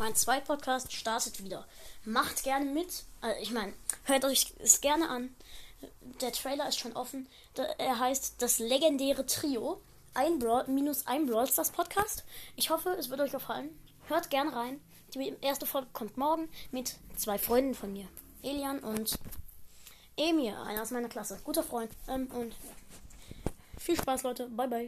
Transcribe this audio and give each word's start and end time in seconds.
Mein 0.00 0.14
zweiter 0.14 0.46
Podcast 0.46 0.94
startet 0.94 1.44
wieder. 1.44 1.66
Macht 2.06 2.42
gerne 2.42 2.64
mit. 2.64 3.04
Also 3.20 3.38
ich 3.42 3.50
meine, 3.50 3.74
hört 4.04 4.24
euch 4.24 4.54
es 4.58 4.80
gerne 4.80 5.10
an. 5.10 5.28
Der 6.22 6.32
Trailer 6.32 6.66
ist 6.66 6.78
schon 6.78 6.96
offen. 6.96 7.28
Er 7.76 7.98
heißt 7.98 8.40
das 8.40 8.60
legendäre 8.60 9.26
Trio. 9.26 9.78
Ein 10.14 10.38
Brawl, 10.38 10.66
minus 10.68 11.06
ein 11.06 11.26
Brawl 11.26 11.46
Stars 11.46 11.70
Podcast. 11.70 12.24
Ich 12.56 12.70
hoffe, 12.70 12.96
es 12.98 13.10
wird 13.10 13.20
euch 13.20 13.32
gefallen. 13.32 13.78
Hört 14.08 14.30
gerne 14.30 14.56
rein. 14.56 14.80
Die 15.12 15.36
erste 15.42 15.66
Folge 15.66 15.88
kommt 15.92 16.16
morgen 16.16 16.48
mit 16.70 16.96
zwei 17.16 17.36
Freunden 17.36 17.74
von 17.74 17.92
mir. 17.92 18.08
Elian 18.42 18.78
und 18.78 19.18
Emir, 20.16 20.62
einer 20.62 20.80
aus 20.80 20.92
meiner 20.92 21.10
Klasse. 21.10 21.38
Guter 21.44 21.62
Freund. 21.62 21.92
Ähm, 22.08 22.26
und 22.28 22.56
viel 23.76 23.98
Spaß, 23.98 24.22
Leute. 24.22 24.46
Bye, 24.46 24.66
bye. 24.66 24.78